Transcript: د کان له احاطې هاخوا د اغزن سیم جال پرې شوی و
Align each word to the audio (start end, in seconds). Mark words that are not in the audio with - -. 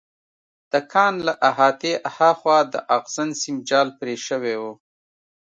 د 0.71 0.73
کان 0.91 1.13
له 1.27 1.33
احاطې 1.49 1.93
هاخوا 2.15 2.59
د 2.73 2.75
اغزن 2.97 3.29
سیم 3.41 3.55
جال 3.69 3.87
پرې 3.99 4.15
شوی 4.27 4.55
و 4.61 4.63